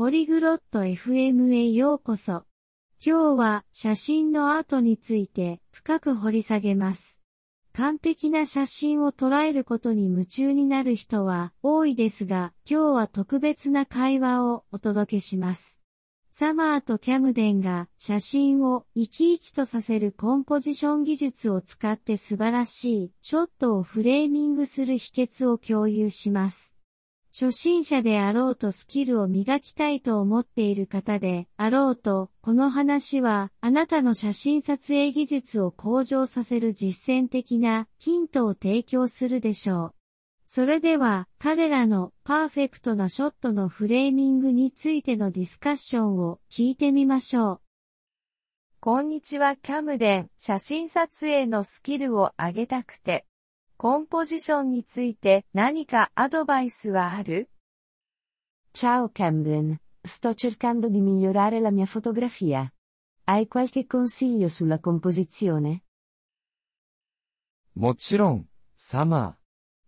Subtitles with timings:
[0.00, 2.44] ポリグロット FM へようこそ。
[3.04, 7.20] 今日は写真のアートについて深く掘り下げます。
[7.74, 15.82] 完璧な写真を捉えることに夢中になる人は多いですが、今日は特別な会話をお届けします。
[16.30, 26.69] サマーとキャムデンが写真を生き生きとさせるコンポジション技術を使って素晴らしいショットをフレーミングする秘訣を共有します。
[27.32, 39.94] 初心者であろうとスキルを磨きたいと思っている方であろうと、この話はあなたの写真撮影技術を向上させる実践的なヒントを提供するでしょう。
[40.48, 47.60] それでは、彼らのパーフェクトなショットのフレーミングについてのディスカッションを聞いてみましょう。
[48.80, 50.30] こんにちはキャムデン。
[50.38, 53.26] 写真撮影のスキルを上げたくて、
[53.82, 57.48] コンポジションについて何かアドバイスはある
[58.74, 62.70] Ciao Camden, sto cercando di migliorare la mia fotografia.
[63.24, 65.80] Hai qualche consiglio sulla composizione?
[67.74, 69.38] もちろん、サマ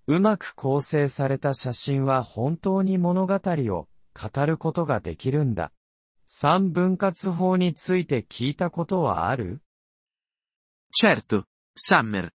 [0.09, 0.15] ー。
[0.15, 5.70] うまく構成された写真は本当に物語を語ることができるんだ。
[6.27, 9.61] 三分割法について聞いたことはある
[10.98, 11.45] Certo,
[11.77, 12.31] Summer.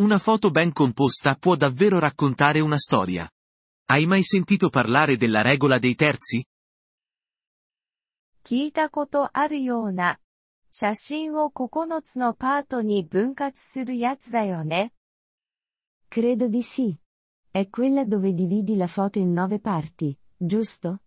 [0.00, 3.30] Una foto ben composta può davvero raccontare una storia.
[3.86, 6.44] Hai mai sentito parlare della regola dei terzi?
[8.44, 10.18] 聞いたことあるような。
[10.70, 14.92] 写真を9つのパートに分割するやつだよね。
[16.10, 16.98] Credo di sì.
[17.52, 20.98] È quella dove dividi la foto in nove parti, giusto?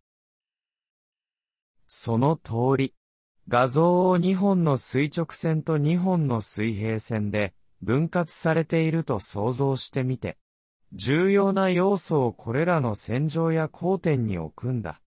[1.88, 2.96] その通り。
[3.50, 10.39] 画像を2本の垂直線と2本の水平線で 分割されていると想像してみて。
[10.95, 15.01] 重要な要素をこれらの線上や交点に置くんだ。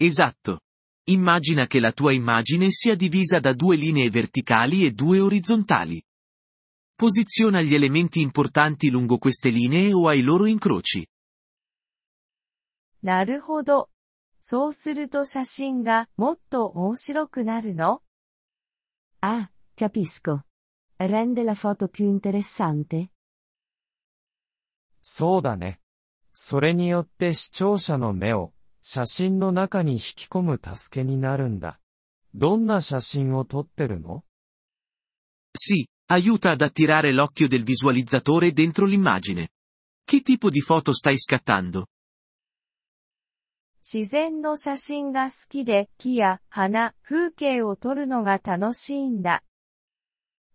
[0.00, 0.60] Esatto.
[1.08, 6.02] Immagina che la tua immagine sia divisa da due linee verticali e due orizzontali.
[6.96, 11.06] Posiziona gli elementi importanti lungo queste linee o ai loro incroci.
[13.02, 13.88] なるほど。
[14.40, 18.00] そうすると写真がもっと面白くなるの
[19.20, 20.42] Ah, capisco.
[20.97, 23.11] Rende la foto più interessante?
[25.01, 25.79] そうだね。
[26.33, 31.79] それによって視聴者の目を写真の中に引き込む助けになるんだ。
[32.33, 34.23] どんな写真を撮ってるの
[35.53, 39.49] Sì, Aiuta ad attirare l'occhio del visualizzatore dentro l'immagine.
[40.05, 41.87] Che tipo di foto stai scattando?
[43.83, 49.43] 自然の写真が好きで木や花、風景を撮るのが楽しいんだ。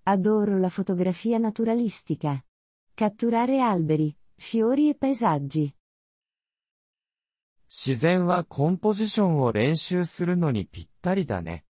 [0.05, 2.41] Adoro la fotografia naturalistica.
[2.95, 5.75] Catturare alberi, fiori e paesaggi.
[7.69, 11.65] 自然はコンポジションを練習するのにぴったりだね。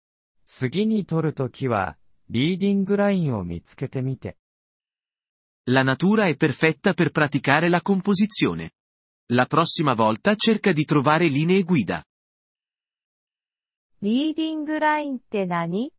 [0.46, 1.98] 次に撮るときは
[2.30, 4.38] リーディングラインを見つけてみて。
[5.68, 8.72] La natura è perfetta per praticare la composizione.
[9.32, 12.04] La prossima volta cerca di trovare linee guida.
[14.02, 15.92] リーディングラインって何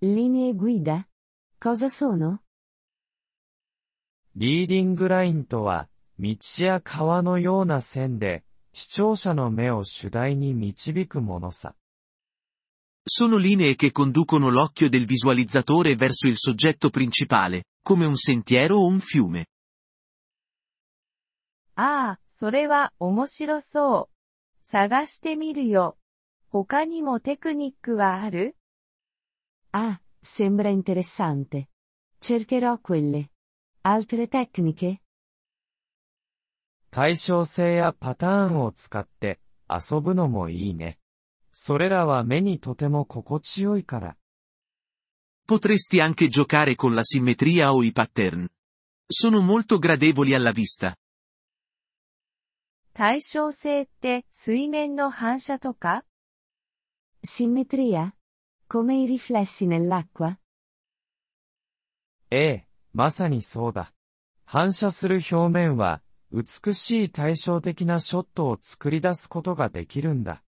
[0.00, 1.07] Linee guida?
[1.61, 2.39] Cosa sono?
[4.35, 11.75] リーディングラインとは、道や川のような線で、視聴者の目を主題に導くものさ。
[13.05, 19.01] Sono linee che conducono l'occhio del visualizzatore verso il soggetto principale, come un sentiero o un
[19.01, 19.45] fiume.
[21.75, 24.65] ああ、それは面白そう。
[24.65, 25.97] 探してみるよ。
[26.47, 28.55] 他にもテクニックはある
[29.71, 31.68] Ah, sembra interessante.
[32.18, 33.30] Cercherò quelle.
[33.82, 35.00] Altre tecniche?
[36.90, 40.98] 対称性やパターンを使って遊ぶのもいいね。
[41.52, 44.16] それらは目にとても心地よいから。
[45.46, 48.48] Potresti anche giocare con la simmetria o i pattern.
[49.06, 50.96] Sono molto gradevoli alla vista.
[52.94, 56.04] 対称性って水面の反射とか
[57.26, 58.12] Simmetria?
[58.68, 60.36] Come i riflessi nell'acqua?
[62.30, 63.92] ええ、まさにそうだ。
[64.44, 66.02] 反射する表面は、
[66.32, 70.42] 美しい対照的なショットを作り出すことができるんだ。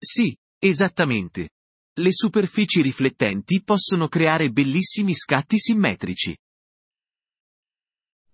[0.00, 1.50] Sì, esattamente.
[1.96, 6.36] Le superfici riflettenti possono creare bellissimi scatti simmetrici.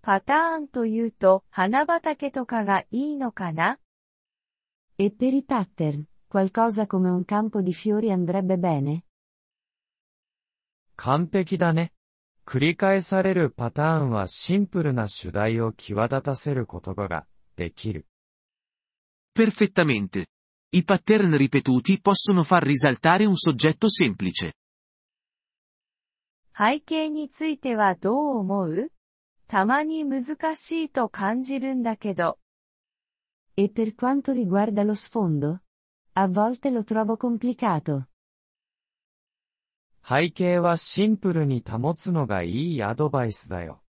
[0.00, 3.79] パターンというと花畑とかがいいのかな
[4.97, 9.05] E per i pattern, qualcosa come un campo di fiori andrebbe bene?
[10.97, 11.93] 完璧だね。
[12.45, 18.06] 繰り返されるパターンはシンプルな主題を際立たせることができる。
[19.37, 20.27] Perfettamente.
[20.73, 24.53] I pattern ripetuti possono far risaltare un soggetto semplice.
[26.56, 28.91] 背景についてはどう思う
[29.47, 32.39] たまに難しいと感じるんだけど。
[33.56, 35.61] E per quanto riguarda lo sfondo?
[36.15, 38.06] A volte lo trovo complicato.
[40.03, 43.83] 背景はシンプルに保つのがいいアドバイスだよ。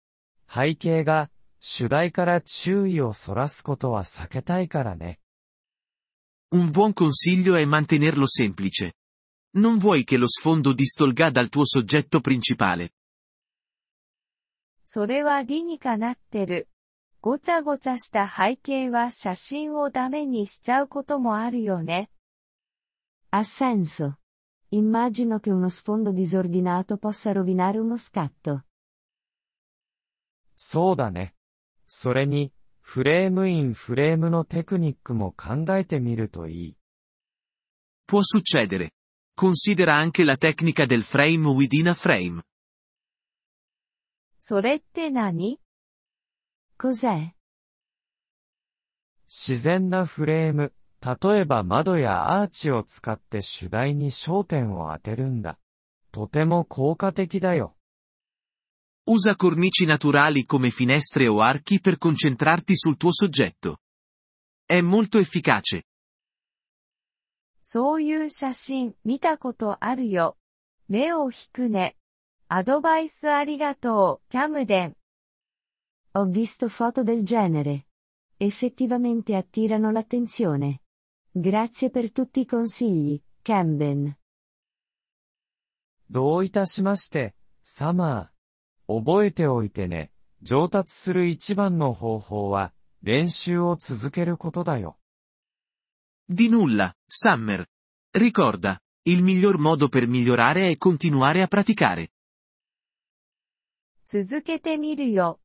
[0.52, 5.20] 背景が主題から注意をそらすことは避けたいからね。
[6.50, 8.94] Un buon consiglio è mantenerlo semplice.
[9.56, 12.92] Non vuoi che lo sfondo distolga dal tuo soggetto principale.
[14.84, 16.68] それは理にかなってる。
[17.25, 22.09] ごちゃごちゃした背景は写真をダメにしちゃうこともあるよね。
[23.31, 24.17] Ha senso.
[24.73, 28.59] Immagino che uno sfondo disordinato possa rovinare uno scatto.
[30.57, 31.33] そうだね。
[31.87, 36.77] それに、フレームインフレームのテクニックも考えてみるといい。
[38.05, 38.91] Può succedere.
[39.33, 42.41] Considera anche la tecnica del frame within a frame.
[44.41, 45.62] それって何
[46.83, 47.31] Cos'è?
[49.29, 55.57] 自然なフレーム、例えば窓やアーチを使って主題に焦点を当てるんだ。
[56.11, 57.77] とても効果的だよ。
[59.07, 63.77] Usa cornici naturali come finestre o archi per concentrarti sul tuo soggetto.
[64.65, 65.85] È molto efficace.
[67.61, 70.35] そういう写真見たことあるよ。
[70.89, 71.95] 目を引くね。
[72.49, 74.97] アドバイスありがとう、キャムデン。
[76.12, 77.86] Ho visto foto del genere.
[78.36, 80.82] Effettivamente attirano l'attenzione.
[81.30, 84.16] Grazie per tutti i consigli, Camden.
[86.10, 89.02] どういたしまして、サマー。
[89.02, 90.10] 覚えておいてね。
[90.40, 92.72] 上達する一番の方法は、
[93.02, 94.98] 練習を続けることだよ。
[96.30, 97.66] Di nulla, Summer.
[98.12, 102.10] Ricorda, il miglior modo per migliorare è continuare a praticare.
[104.04, 105.40] 続けてみるよ。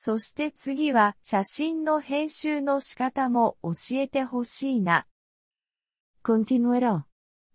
[0.00, 5.08] そして次は写真の編集の仕方も教えてほしいな。
[6.22, 7.02] Continuerò.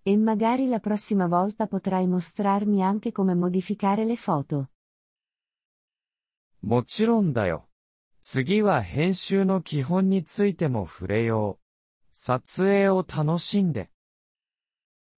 [0.04, 4.68] E magari la prossima volta potrai mostrarmi anche come modificare le foto.
[6.62, 7.69] もちろんだよ。
[8.22, 11.63] 次は編集の基本についても触れよう。
[12.12, 13.90] 撮影を楽しんで。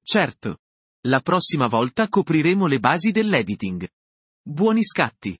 [0.05, 0.57] Certo.
[1.03, 3.87] La prossima volta copriremo le basi dell'editing.
[4.45, 5.39] Buoni scatti.